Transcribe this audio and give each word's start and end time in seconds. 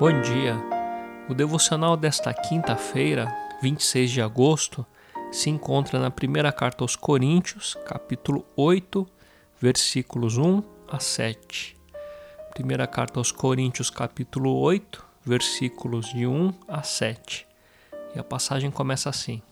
Bom 0.00 0.18
dia. 0.22 0.56
O 1.28 1.34
devocional 1.34 1.94
desta 1.94 2.32
quinta-feira, 2.32 3.30
26 3.60 4.10
de 4.10 4.22
agosto, 4.22 4.86
se 5.30 5.50
encontra 5.50 5.98
na 5.98 6.10
primeira 6.10 6.50
carta 6.50 6.82
aos 6.82 6.96
Coríntios, 6.96 7.76
capítulo 7.84 8.46
8, 8.56 9.06
versículos 9.60 10.38
1 10.38 10.62
a 10.88 10.98
7. 10.98 11.76
Primeira 12.54 12.86
carta 12.86 13.20
aos 13.20 13.30
Coríntios, 13.30 13.90
capítulo 13.90 14.56
8, 14.60 15.04
versículos 15.22 16.08
de 16.14 16.26
1 16.26 16.54
a 16.66 16.82
7. 16.82 17.46
E 18.16 18.18
a 18.18 18.24
passagem 18.24 18.70
começa 18.70 19.10
assim: 19.10 19.42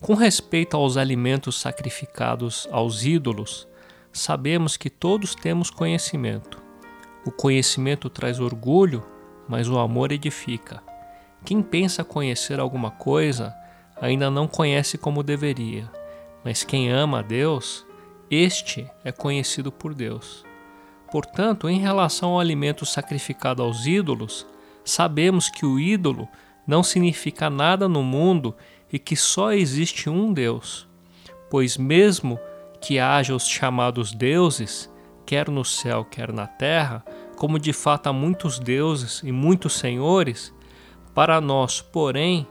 Com 0.00 0.14
respeito 0.14 0.76
aos 0.76 0.96
alimentos 0.96 1.60
sacrificados 1.60 2.66
aos 2.72 3.04
ídolos, 3.04 3.68
sabemos 4.12 4.76
que 4.76 4.90
todos 4.90 5.32
temos 5.32 5.70
conhecimento. 5.70 6.60
O 7.24 7.30
conhecimento 7.30 8.10
traz 8.10 8.40
orgulho 8.40 9.13
mas 9.48 9.68
o 9.68 9.78
amor 9.78 10.12
edifica. 10.12 10.82
Quem 11.44 11.62
pensa 11.62 12.02
conhecer 12.02 12.58
alguma 12.58 12.90
coisa 12.90 13.54
ainda 14.00 14.30
não 14.30 14.48
conhece 14.48 14.96
como 14.96 15.22
deveria, 15.22 15.90
mas 16.44 16.64
quem 16.64 16.90
ama 16.90 17.20
a 17.20 17.22
Deus, 17.22 17.86
este 18.30 18.90
é 19.04 19.12
conhecido 19.12 19.70
por 19.70 19.94
Deus. 19.94 20.44
Portanto, 21.10 21.68
em 21.68 21.78
relação 21.78 22.30
ao 22.30 22.40
alimento 22.40 22.84
sacrificado 22.84 23.62
aos 23.62 23.86
ídolos, 23.86 24.46
sabemos 24.84 25.48
que 25.48 25.64
o 25.64 25.78
ídolo 25.78 26.28
não 26.66 26.82
significa 26.82 27.48
nada 27.48 27.88
no 27.88 28.02
mundo 28.02 28.54
e 28.92 28.98
que 28.98 29.14
só 29.14 29.52
existe 29.52 30.08
um 30.08 30.32
Deus. 30.32 30.88
Pois, 31.50 31.76
mesmo 31.76 32.38
que 32.80 32.98
haja 32.98 33.34
os 33.34 33.46
chamados 33.46 34.12
deuses, 34.12 34.90
quer 35.24 35.48
no 35.48 35.64
céu, 35.64 36.04
quer 36.04 36.32
na 36.32 36.46
terra, 36.46 37.04
como 37.36 37.58
de 37.58 37.72
fato 37.72 38.08
há 38.08 38.12
muitos 38.12 38.58
deuses 38.58 39.22
e 39.22 39.32
muitos 39.32 39.74
senhores, 39.74 40.54
para 41.14 41.40
nós, 41.40 41.80
porém, 41.80 42.46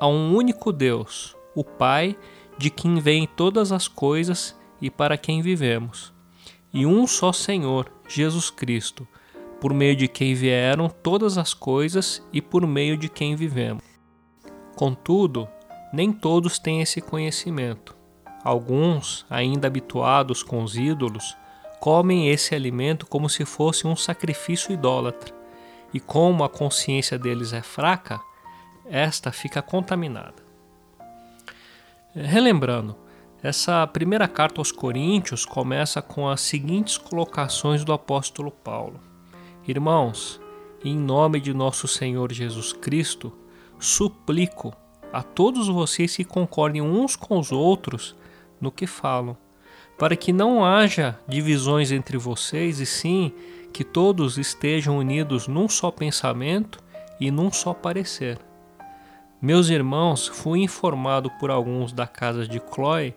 há 0.00 0.06
um 0.06 0.34
único 0.34 0.72
Deus, 0.72 1.36
o 1.54 1.64
Pai, 1.64 2.16
de 2.56 2.70
quem 2.70 2.98
vêm 3.00 3.26
todas 3.26 3.72
as 3.72 3.86
coisas 3.86 4.58
e 4.80 4.90
para 4.90 5.16
quem 5.16 5.42
vivemos, 5.42 6.12
e 6.72 6.86
um 6.86 7.06
só 7.06 7.32
Senhor, 7.32 7.90
Jesus 8.08 8.50
Cristo, 8.50 9.06
por 9.60 9.72
meio 9.74 9.96
de 9.96 10.08
quem 10.08 10.34
vieram 10.34 10.88
todas 10.88 11.36
as 11.36 11.52
coisas 11.52 12.22
e 12.32 12.40
por 12.40 12.66
meio 12.66 12.96
de 12.96 13.08
quem 13.08 13.34
vivemos. 13.34 13.82
Contudo, 14.76 15.48
nem 15.92 16.12
todos 16.12 16.58
têm 16.58 16.80
esse 16.80 17.00
conhecimento. 17.00 17.96
Alguns, 18.44 19.26
ainda 19.28 19.66
habituados 19.66 20.42
com 20.42 20.62
os 20.62 20.76
ídolos, 20.76 21.36
comem 21.80 22.28
esse 22.28 22.54
alimento 22.54 23.06
como 23.06 23.28
se 23.28 23.44
fosse 23.44 23.86
um 23.86 23.96
sacrifício 23.96 24.72
idólatra, 24.72 25.34
e 25.92 25.98
como 25.98 26.44
a 26.44 26.48
consciência 26.48 27.18
deles 27.18 27.52
é 27.52 27.62
fraca, 27.62 28.20
esta 28.84 29.32
fica 29.32 29.62
contaminada. 29.62 30.42
Relembrando, 32.14 32.96
essa 33.42 33.86
primeira 33.86 34.26
carta 34.26 34.60
aos 34.60 34.72
Coríntios 34.72 35.44
começa 35.44 36.02
com 36.02 36.28
as 36.28 36.40
seguintes 36.40 36.98
colocações 36.98 37.84
do 37.84 37.92
apóstolo 37.92 38.50
Paulo: 38.50 39.00
Irmãos, 39.66 40.40
em 40.84 40.96
nome 40.96 41.40
de 41.40 41.54
nosso 41.54 41.86
Senhor 41.86 42.32
Jesus 42.32 42.72
Cristo, 42.72 43.32
suplico 43.78 44.74
a 45.12 45.22
todos 45.22 45.68
vocês 45.68 46.16
que 46.16 46.24
concordem 46.24 46.82
uns 46.82 47.16
com 47.16 47.38
os 47.38 47.52
outros 47.52 48.16
no 48.60 48.70
que 48.70 48.86
falam 48.86 49.36
para 49.98 50.16
que 50.16 50.32
não 50.32 50.64
haja 50.64 51.18
divisões 51.26 51.90
entre 51.90 52.16
vocês, 52.16 52.78
e 52.80 52.86
sim 52.86 53.32
que 53.72 53.84
todos 53.84 54.38
estejam 54.38 54.96
unidos 54.96 55.48
num 55.48 55.68
só 55.68 55.90
pensamento 55.90 56.78
e 57.20 57.30
num 57.30 57.52
só 57.52 57.74
parecer. 57.74 58.38
Meus 59.40 59.68
irmãos, 59.68 60.26
fui 60.26 60.60
informado 60.60 61.30
por 61.38 61.50
alguns 61.50 61.92
da 61.92 62.06
casa 62.06 62.46
de 62.46 62.60
Chloe 62.72 63.14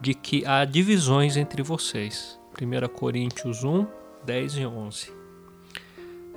de 0.00 0.14
que 0.14 0.44
há 0.46 0.64
divisões 0.64 1.36
entre 1.36 1.62
vocês. 1.62 2.38
1 2.60 2.88
Coríntios 2.88 3.64
1, 3.64 3.86
10 4.24 4.56
e 4.58 4.66
11. 4.66 5.12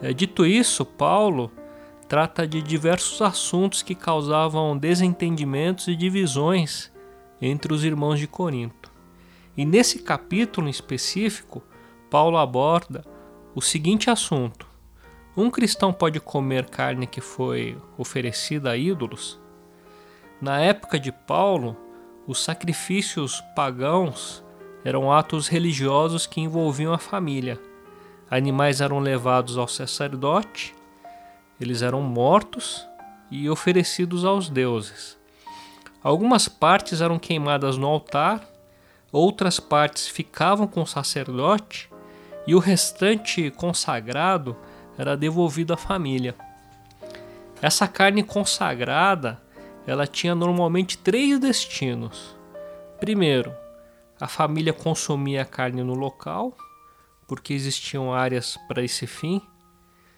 É, 0.02 0.14
dito 0.14 0.46
isso, 0.46 0.84
Paulo 0.84 1.52
trata 2.08 2.48
de 2.48 2.62
diversos 2.62 3.22
assuntos 3.22 3.84
que 3.84 3.94
causavam 3.94 4.76
desentendimentos 4.78 5.88
e 5.88 5.96
divisões 5.96 6.92
entre 7.40 7.74
os 7.74 7.86
irmãos 7.86 8.20
de 8.20 8.28
Corinto. 8.28 8.81
E 9.56 9.66
nesse 9.66 10.00
capítulo 10.00 10.68
em 10.68 10.72
específico, 10.72 11.62
Paulo 12.10 12.38
aborda 12.38 13.04
o 13.54 13.62
seguinte 13.62 14.10
assunto: 14.10 14.68
um 15.36 15.50
cristão 15.50 15.92
pode 15.92 16.20
comer 16.20 16.70
carne 16.70 17.06
que 17.06 17.22
foi 17.22 17.78
oferecida 17.98 18.72
a 18.72 18.78
ídolos? 18.78 19.40
Na 20.42 20.60
época 20.60 21.00
de 21.00 21.12
Paulo, 21.12 21.78
os 22.26 22.44
sacrifícios 22.44 23.42
pagãos 23.56 24.44
eram 24.84 25.12
atos 25.12 25.48
religiosos 25.48 26.26
que 26.26 26.42
envolviam 26.42 26.94
a 26.94 26.98
família. 26.98 27.60
Animais 28.30 28.82
eram 28.82 29.00
levados 29.00 29.58
ao 29.58 29.68
sacerdote, 29.68 30.74
eles 31.60 31.82
eram 31.82 32.02
mortos 32.02 32.88
e 33.30 33.50
oferecidos 33.50 34.26
aos 34.26 34.50
deuses. 34.50 35.18
Algumas 36.04 36.48
partes 36.48 37.02
eram 37.02 37.20
queimadas 37.20 37.78
no 37.78 37.88
altar 37.88 38.42
outras 39.12 39.60
partes 39.60 40.08
ficavam 40.08 40.68
com 40.68 40.82
o 40.82 40.88
sacerdote 40.88 41.90
e 42.48 42.56
o 42.56 42.60
restante 42.60 43.52
consagrado 43.52 44.56
era 44.98 45.18
devolvido 45.18 45.74
à 45.74 45.78
família. 45.78 46.36
Essa 47.62 47.88
carne 47.88 48.24
consagrada, 48.24 49.42
ela 49.86 50.08
tinha 50.08 50.34
normalmente 50.34 50.98
três 50.98 51.40
destinos. 51.40 52.36
Primeiro, 53.00 53.54
a 54.20 54.28
família 54.28 54.74
consumia 54.74 55.44
a 55.44 55.46
carne 55.46 55.84
no 55.84 55.94
local, 55.94 56.56
porque 57.28 57.54
existiam 57.54 58.14
áreas 58.14 58.58
para 58.68 58.84
esse 58.84 59.08
fim. 59.08 59.42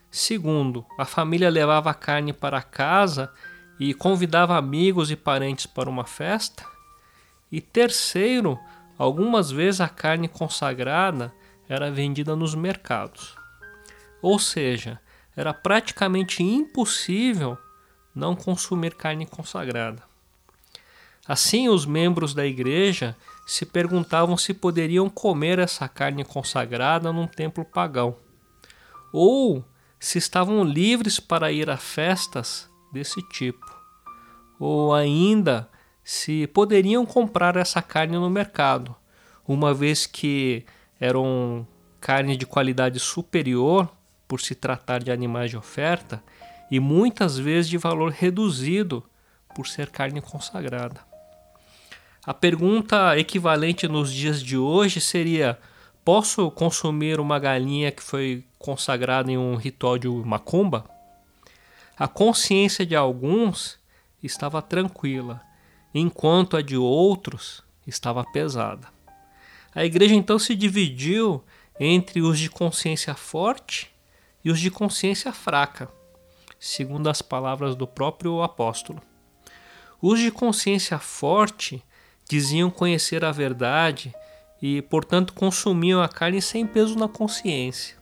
Segundo, 0.09 0.85
a 0.97 1.05
família 1.05 1.49
levava 1.49 1.89
a 1.89 1.93
carne 1.93 2.33
para 2.33 2.61
casa 2.61 3.31
e 3.79 3.93
convidava 3.93 4.57
amigos 4.57 5.11
e 5.11 5.15
parentes 5.15 5.65
para 5.65 5.89
uma 5.89 6.05
festa. 6.05 6.65
E 7.51 7.61
terceiro, 7.61 8.59
Algumas 8.97 9.51
vezes 9.51 9.81
a 9.81 9.89
carne 9.89 10.27
consagrada 10.27 11.33
era 11.67 11.91
vendida 11.91 12.35
nos 12.35 12.53
mercados. 12.53 13.35
Ou 14.21 14.37
seja, 14.37 14.99
era 15.35 15.53
praticamente 15.53 16.43
impossível 16.43 17.57
não 18.13 18.35
consumir 18.35 18.95
carne 18.95 19.25
consagrada. 19.25 20.03
Assim, 21.25 21.69
os 21.69 21.85
membros 21.85 22.33
da 22.33 22.45
igreja 22.45 23.15
se 23.47 23.65
perguntavam 23.65 24.37
se 24.37 24.53
poderiam 24.53 25.09
comer 25.09 25.57
essa 25.57 25.87
carne 25.87 26.23
consagrada 26.23 27.11
num 27.13 27.27
templo 27.27 27.63
pagão, 27.63 28.17
ou 29.11 29.63
se 29.99 30.17
estavam 30.17 30.63
livres 30.63 31.19
para 31.19 31.51
ir 31.51 31.69
a 31.69 31.77
festas 31.77 32.69
desse 32.91 33.21
tipo, 33.29 33.65
ou 34.59 34.93
ainda 34.93 35.69
se 36.03 36.47
poderiam 36.47 37.05
comprar 37.05 37.55
essa 37.55 37.81
carne 37.81 38.17
no 38.17 38.29
mercado, 38.29 38.95
uma 39.47 39.73
vez 39.73 40.05
que 40.05 40.65
eram 40.99 41.65
carne 42.01 42.35
de 42.35 42.45
qualidade 42.45 42.99
superior 42.99 43.89
por 44.27 44.41
se 44.41 44.53
tratar 44.53 45.01
de 45.01 45.11
animais 45.11 45.49
de 45.49 45.57
oferta 45.57 46.21
e 46.69 46.79
muitas 46.79 47.37
vezes 47.37 47.69
de 47.69 47.77
valor 47.77 48.11
reduzido 48.11 49.03
por 49.55 49.67
ser 49.67 49.89
carne 49.89 50.21
consagrada. 50.21 51.01
A 52.25 52.33
pergunta 52.33 53.17
equivalente 53.17 53.87
nos 53.87 54.11
dias 54.11 54.41
de 54.41 54.57
hoje 54.57 54.99
seria: 54.99 55.57
posso 56.03 56.49
consumir 56.51 57.19
uma 57.19 57.37
galinha 57.37 57.91
que 57.91 58.01
foi 58.01 58.45
consagrada 58.57 59.31
em 59.31 59.37
um 59.37 59.55
ritual 59.55 59.97
de 59.97 60.07
macumba? 60.07 60.85
A 61.97 62.07
consciência 62.07 62.85
de 62.85 62.95
alguns 62.95 63.77
estava 64.21 64.61
tranquila 64.61 65.41
enquanto 65.93 66.57
a 66.57 66.61
de 66.61 66.75
outros 66.75 67.63
estava 67.85 68.23
pesada. 68.23 68.87
A 69.75 69.85
igreja 69.85 70.15
então 70.15 70.39
se 70.39 70.55
dividiu 70.55 71.43
entre 71.79 72.21
os 72.21 72.39
de 72.39 72.49
consciência 72.49 73.13
forte 73.15 73.91
e 74.43 74.51
os 74.51 74.59
de 74.59 74.69
consciência 74.69 75.31
fraca, 75.31 75.89
segundo 76.59 77.09
as 77.09 77.21
palavras 77.21 77.75
do 77.75 77.87
próprio 77.87 78.41
apóstolo. 78.41 79.01
Os 80.01 80.19
de 80.19 80.31
consciência 80.31 80.99
forte 80.99 81.83
diziam 82.29 82.69
conhecer 82.69 83.23
a 83.23 83.31
verdade 83.31 84.13
e, 84.61 84.81
portanto, 84.81 85.33
consumiam 85.33 86.01
a 86.01 86.07
carne 86.07 86.41
sem 86.41 86.65
peso 86.65 86.97
na 86.97 87.07
consciência. 87.07 87.97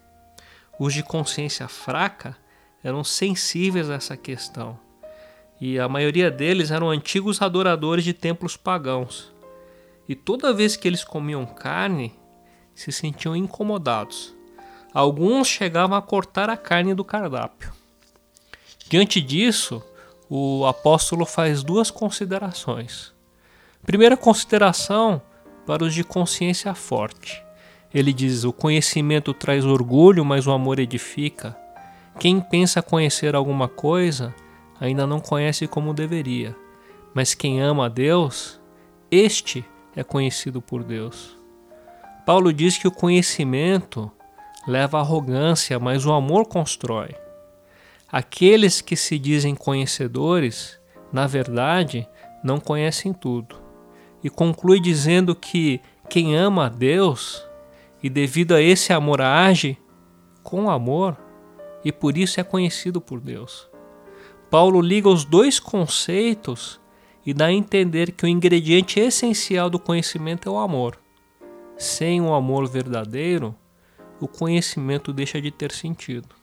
Os 0.80 0.94
de 0.94 1.04
consciência 1.04 1.68
fraca 1.68 2.36
eram 2.84 3.04
sensíveis 3.04 3.90
a 3.90 3.96
essa 3.96 4.18
questão 4.18 4.80
e 5.62 5.80
a 5.80 5.88
maioria 5.88 6.32
deles 6.32 6.72
eram 6.72 6.90
antigos 6.90 7.40
adoradores 7.40 8.04
de 8.04 8.14
templos 8.14 8.58
pagãos. 8.58 9.32
E 10.10 10.16
toda 10.16 10.52
vez 10.52 10.76
que 10.76 10.88
eles 10.88 11.04
comiam 11.04 11.46
carne, 11.46 12.12
se 12.74 12.92
sentiam 12.92 13.36
incomodados. 13.36 14.36
Alguns 14.92 15.48
chegavam 15.48 15.96
a 15.96 16.02
cortar 16.02 16.50
a 16.50 16.58
carne 16.58 16.96
do 16.96 17.06
cardápio. 17.06 17.72
Diante 18.90 19.22
disso, 19.22 19.84
o 20.28 20.66
apóstolo 20.66 21.28
faz 21.28 21.62
duas 21.62 21.92
considerações. 21.92 23.14
Primeira 23.86 24.18
consideração 24.18 25.22
para 25.68 25.84
os 25.84 25.94
de 25.94 26.04
consciência 26.04 26.74
forte. 26.74 27.42
Ele 27.94 28.12
diz: 28.12 28.44
O 28.44 28.52
conhecimento 28.52 29.32
traz 29.32 29.64
orgulho, 29.64 30.26
mas 30.26 30.48
o 30.48 30.52
amor 30.52 30.80
edifica. 30.80 31.56
Quem 32.20 32.42
pensa 32.42 32.82
conhecer 32.82 33.36
alguma 33.36 33.68
coisa 33.68 34.34
ainda 34.82 35.06
não 35.06 35.20
conhece 35.20 35.68
como 35.68 35.94
deveria, 35.94 36.56
mas 37.14 37.36
quem 37.36 37.62
ama 37.62 37.86
a 37.86 37.90
Deus, 37.90 38.60
este 39.12 39.64
é 39.96 40.04
conhecido 40.04 40.60
por 40.60 40.84
Deus. 40.84 41.38
Paulo 42.26 42.52
diz 42.52 42.78
que 42.78 42.88
o 42.88 42.92
conhecimento 42.92 44.12
leva 44.68 44.98
à 44.98 45.02
arrogância, 45.02 45.80
mas 45.80 46.06
o 46.06 46.12
amor 46.12 46.48
constrói. 46.48 47.16
Aqueles 48.12 48.82
que 48.82 48.96
se 48.96 49.20
dizem 49.20 49.56
conhecedores, 49.56 50.80
na 51.14 51.28
verdade, 51.28 52.08
não 52.44 52.60
conhecem 52.60 53.14
tudo. 53.14 53.56
E 54.24 54.30
conclui 54.30 54.80
dizendo 54.80 55.36
que 55.36 55.80
quem 56.10 56.36
ama 56.36 56.66
a 56.66 56.70
Deus 56.70 57.44
e 58.04 58.10
devido 58.10 58.54
a 58.54 58.62
esse 58.62 58.92
amor 58.92 59.22
age 59.22 59.78
com 60.44 60.70
amor 60.70 61.18
e 61.84 61.92
por 61.92 62.18
isso 62.18 62.40
é 62.40 62.44
conhecido 62.44 63.00
por 63.00 63.20
Deus. 63.20 63.71
Paulo 64.52 64.82
liga 64.82 65.08
os 65.08 65.24
dois 65.24 65.62
conceitos 65.62 66.78
e 67.26 67.34
dá 67.34 67.46
a 67.46 67.54
entender 67.54 68.12
que 68.12 68.26
o 68.26 68.28
ingrediente 68.28 69.00
essencial 69.00 69.70
do 69.70 69.80
conhecimento 69.80 70.50
é 70.50 70.52
o 70.52 70.58
amor. 70.58 71.00
Sem 71.78 72.20
o 72.20 72.34
amor 72.34 72.68
verdadeiro, 72.68 73.56
o 74.20 74.28
conhecimento 74.28 75.14
deixa 75.14 75.42
de 75.42 75.52
ter 75.52 75.72
sentido. 75.72 76.36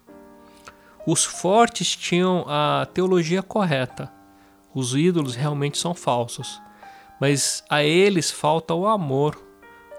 Os 1.06 1.26
fortes 1.26 1.94
tinham 1.94 2.46
a 2.48 2.88
teologia 2.94 3.42
correta. 3.42 4.10
Os 4.74 4.94
ídolos 4.94 5.34
realmente 5.34 5.76
são 5.76 5.92
falsos. 5.92 6.62
Mas 7.20 7.62
a 7.68 7.82
eles 7.84 8.30
falta 8.30 8.72
o 8.72 8.86
amor, 8.86 9.38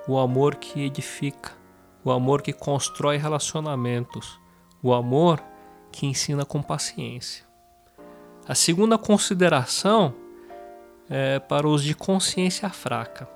o 0.07 0.17
amor 0.17 0.55
que 0.55 0.81
edifica, 0.81 1.51
o 2.03 2.09
amor 2.09 2.41
que 2.41 2.53
constrói 2.53 3.17
relacionamentos, 3.17 4.39
o 4.81 4.95
amor 4.95 5.39
que 5.91 6.07
ensina 6.07 6.43
com 6.43 6.59
paciência. 6.59 7.48
A 8.47 8.55
segunda 8.55 8.97
consideração 8.97 10.13
é 11.09 11.39
para 11.39 11.67
os 11.67 11.83
de 11.83 11.93
consciência 11.93 12.69
fraca. 12.69 13.29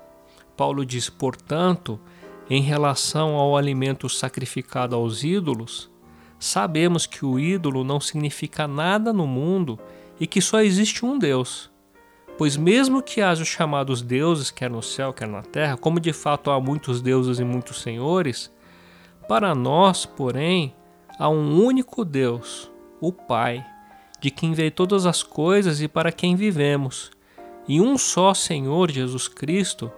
Paulo 0.56 0.84
diz, 0.84 1.08
portanto, 1.10 2.00
em 2.48 2.62
relação 2.62 3.36
ao 3.36 3.56
alimento 3.56 4.08
sacrificado 4.08 4.94
aos 4.94 5.24
ídolos, 5.24 5.90
sabemos 6.38 7.06
que 7.06 7.24
o 7.24 7.38
ídolo 7.38 7.84
não 7.84 8.00
significa 8.00 8.68
nada 8.68 9.12
no 9.12 9.26
mundo 9.26 9.78
e 10.20 10.26
que 10.26 10.40
só 10.40 10.60
existe 10.60 11.04
um 11.04 11.18
Deus. 11.18 11.70
Pois, 12.36 12.56
mesmo 12.56 13.02
que 13.02 13.20
haja 13.20 13.42
os 13.42 13.48
chamados 13.48 14.02
deuses, 14.02 14.50
quer 14.50 14.68
no 14.68 14.82
céu, 14.82 15.12
quer 15.12 15.28
na 15.28 15.42
terra, 15.42 15.76
como 15.76 16.00
de 16.00 16.12
fato 16.12 16.50
há 16.50 16.60
muitos 16.60 17.00
deuses 17.00 17.38
e 17.38 17.44
muitos 17.44 17.80
senhores, 17.80 18.52
para 19.28 19.54
nós, 19.54 20.04
porém, 20.04 20.74
há 21.18 21.28
um 21.28 21.64
único 21.64 22.04
Deus, 22.04 22.70
o 23.00 23.12
Pai, 23.12 23.64
de 24.24 24.30
quem 24.30 24.54
veio 24.54 24.70
todas 24.70 25.04
as 25.04 25.22
coisas 25.22 25.82
e 25.82 25.86
para 25.86 26.10
quem 26.10 26.34
vivemos, 26.34 27.10
e 27.68 27.78
um 27.78 27.98
só 27.98 28.32
Senhor 28.32 28.90
Jesus 28.90 29.28
Cristo 29.28 29.92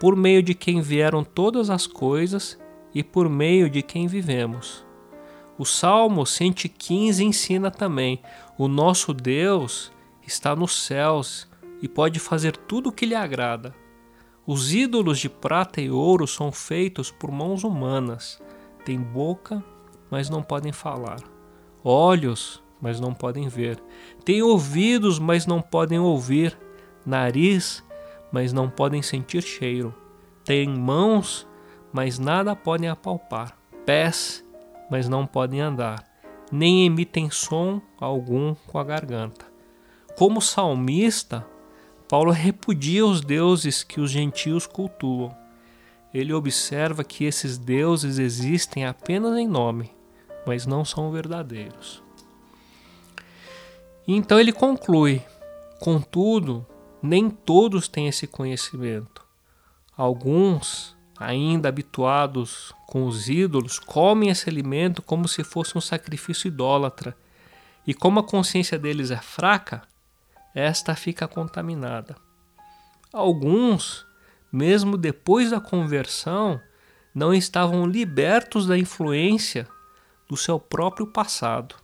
por 0.00 0.16
meio 0.16 0.42
de 0.42 0.52
quem 0.52 0.80
vieram 0.80 1.22
todas 1.22 1.70
as 1.70 1.86
coisas 1.86 2.58
e 2.92 3.04
por 3.04 3.28
meio 3.28 3.70
de 3.70 3.80
quem 3.80 4.08
vivemos. 4.08 4.84
O 5.56 5.64
Salmo 5.64 6.26
115 6.26 7.22
ensina 7.22 7.70
também: 7.70 8.20
o 8.58 8.66
nosso 8.66 9.14
Deus 9.14 9.92
está 10.26 10.56
nos 10.56 10.84
céus 10.84 11.48
e 11.80 11.86
pode 11.86 12.18
fazer 12.18 12.56
tudo 12.56 12.88
o 12.88 12.92
que 12.92 13.06
lhe 13.06 13.14
agrada. 13.14 13.72
Os 14.44 14.74
ídolos 14.74 15.20
de 15.20 15.28
prata 15.28 15.80
e 15.80 15.88
ouro 15.88 16.26
são 16.26 16.50
feitos 16.50 17.12
por 17.12 17.30
mãos 17.30 17.62
humanas. 17.62 18.42
Têm 18.84 18.98
boca, 18.98 19.62
mas 20.10 20.28
não 20.28 20.42
podem 20.42 20.72
falar. 20.72 21.20
Olhos, 21.84 22.60
mas 22.80 23.00
não 23.00 23.12
podem 23.12 23.48
ver. 23.48 23.82
Têm 24.24 24.42
ouvidos, 24.42 25.18
mas 25.18 25.46
não 25.46 25.60
podem 25.60 25.98
ouvir. 25.98 26.56
Nariz, 27.04 27.84
mas 28.30 28.52
não 28.52 28.68
podem 28.68 29.02
sentir 29.02 29.42
cheiro. 29.42 29.94
Têm 30.44 30.68
mãos, 30.68 31.46
mas 31.92 32.18
nada 32.18 32.54
podem 32.54 32.88
apalpar. 32.88 33.56
Pés, 33.84 34.44
mas 34.90 35.08
não 35.08 35.26
podem 35.26 35.60
andar. 35.60 36.04
Nem 36.50 36.86
emitem 36.86 37.30
som 37.30 37.80
algum 38.00 38.54
com 38.66 38.78
a 38.78 38.84
garganta. 38.84 39.46
Como 40.16 40.40
salmista, 40.40 41.46
Paulo 42.08 42.30
repudia 42.30 43.04
os 43.04 43.20
deuses 43.20 43.84
que 43.84 44.00
os 44.00 44.10
gentios 44.10 44.66
cultuam. 44.66 45.36
Ele 46.12 46.32
observa 46.32 47.04
que 47.04 47.24
esses 47.24 47.58
deuses 47.58 48.18
existem 48.18 48.86
apenas 48.86 49.36
em 49.36 49.46
nome, 49.46 49.90
mas 50.46 50.64
não 50.64 50.84
são 50.84 51.10
verdadeiros. 51.10 52.02
Então 54.10 54.40
ele 54.40 54.52
conclui: 54.52 55.22
contudo, 55.78 56.66
nem 57.02 57.28
todos 57.28 57.88
têm 57.88 58.08
esse 58.08 58.26
conhecimento. 58.26 59.22
Alguns, 59.94 60.96
ainda 61.18 61.68
habituados 61.68 62.72
com 62.86 63.04
os 63.04 63.28
ídolos, 63.28 63.78
comem 63.78 64.30
esse 64.30 64.48
alimento 64.48 65.02
como 65.02 65.28
se 65.28 65.44
fosse 65.44 65.76
um 65.76 65.80
sacrifício 65.80 66.48
idólatra. 66.48 67.14
E 67.86 67.92
como 67.92 68.20
a 68.20 68.24
consciência 68.24 68.78
deles 68.78 69.10
é 69.10 69.16
fraca, 69.16 69.82
esta 70.54 70.94
fica 70.94 71.28
contaminada. 71.28 72.16
Alguns, 73.12 74.06
mesmo 74.52 74.96
depois 74.96 75.50
da 75.50 75.60
conversão, 75.60 76.60
não 77.14 77.32
estavam 77.34 77.86
libertos 77.86 78.66
da 78.66 78.78
influência 78.78 79.66
do 80.28 80.36
seu 80.36 80.58
próprio 80.58 81.06
passado. 81.06 81.74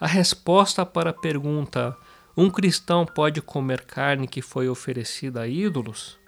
A 0.00 0.06
resposta 0.06 0.86
para 0.86 1.10
a 1.10 1.12
pergunta 1.12 1.94
um 2.34 2.48
cristão 2.48 3.04
pode 3.04 3.42
comer 3.42 3.84
carne 3.84 4.26
que 4.26 4.40
foi 4.40 4.66
oferecida 4.66 5.42
a 5.42 5.46
ídolos? 5.46 6.18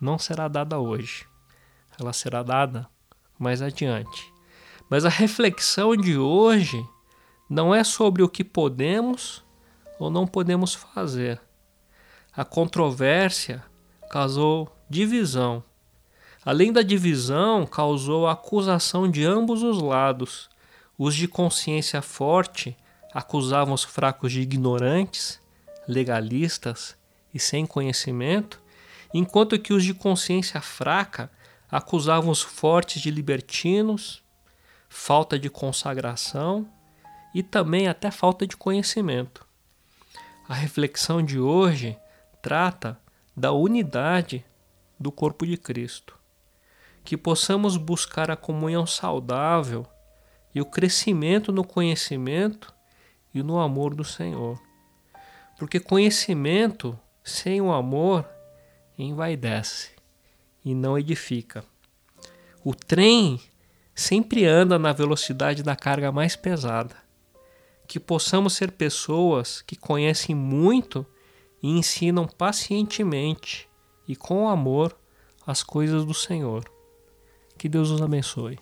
Não 0.00 0.16
será 0.16 0.46
dada 0.46 0.78
hoje. 0.78 1.26
Ela 1.98 2.12
será 2.12 2.44
dada 2.44 2.88
mais 3.36 3.60
adiante. 3.60 4.32
Mas 4.88 5.04
a 5.04 5.08
reflexão 5.08 5.96
de 5.96 6.16
hoje 6.16 6.80
não 7.48 7.74
é 7.74 7.82
sobre 7.82 8.22
o 8.22 8.28
que 8.28 8.44
podemos 8.44 9.44
ou 9.98 10.08
não 10.08 10.24
podemos 10.24 10.72
fazer. 10.72 11.40
A 12.32 12.44
controvérsia 12.44 13.64
causou 14.08 14.72
divisão. 14.88 15.64
Além 16.44 16.72
da 16.72 16.82
divisão, 16.82 17.66
causou 17.66 18.28
acusação 18.28 19.10
de 19.10 19.24
ambos 19.24 19.64
os 19.64 19.82
lados. 19.82 20.48
Os 21.02 21.14
de 21.14 21.26
consciência 21.26 22.02
forte 22.02 22.76
acusavam 23.10 23.72
os 23.72 23.82
fracos 23.82 24.32
de 24.32 24.42
ignorantes, 24.42 25.40
legalistas 25.88 26.94
e 27.32 27.38
sem 27.38 27.64
conhecimento, 27.64 28.60
enquanto 29.14 29.58
que 29.58 29.72
os 29.72 29.82
de 29.82 29.94
consciência 29.94 30.60
fraca 30.60 31.32
acusavam 31.70 32.28
os 32.28 32.42
fortes 32.42 33.00
de 33.00 33.10
libertinos, 33.10 34.22
falta 34.90 35.38
de 35.38 35.48
consagração 35.48 36.70
e 37.34 37.42
também 37.42 37.88
até 37.88 38.10
falta 38.10 38.46
de 38.46 38.54
conhecimento. 38.54 39.46
A 40.46 40.52
reflexão 40.52 41.22
de 41.22 41.40
hoje 41.40 41.96
trata 42.42 43.00
da 43.34 43.52
unidade 43.52 44.44
do 44.98 45.10
corpo 45.10 45.46
de 45.46 45.56
Cristo. 45.56 46.14
Que 47.02 47.16
possamos 47.16 47.78
buscar 47.78 48.30
a 48.30 48.36
comunhão 48.36 48.86
saudável 48.86 49.86
e 50.54 50.60
o 50.60 50.64
crescimento 50.64 51.52
no 51.52 51.64
conhecimento 51.64 52.74
e 53.34 53.42
no 53.42 53.58
amor 53.58 53.94
do 53.94 54.04
Senhor. 54.04 54.60
Porque 55.58 55.78
conhecimento 55.78 56.98
sem 57.22 57.60
o 57.60 57.72
amor 57.72 58.26
envaidece 58.98 59.90
e 60.64 60.74
não 60.74 60.98
edifica. 60.98 61.64
O 62.64 62.74
trem 62.74 63.40
sempre 63.94 64.44
anda 64.44 64.78
na 64.78 64.92
velocidade 64.92 65.62
da 65.62 65.76
carga 65.76 66.10
mais 66.10 66.36
pesada. 66.36 66.96
Que 67.86 67.98
possamos 67.98 68.54
ser 68.54 68.72
pessoas 68.72 69.62
que 69.62 69.76
conhecem 69.76 70.34
muito 70.34 71.04
e 71.62 71.68
ensinam 71.68 72.26
pacientemente 72.26 73.68
e 74.06 74.14
com 74.14 74.48
amor 74.48 74.96
as 75.46 75.62
coisas 75.62 76.04
do 76.04 76.14
Senhor. 76.14 76.64
Que 77.58 77.68
Deus 77.68 77.90
os 77.90 78.00
abençoe. 78.00 78.58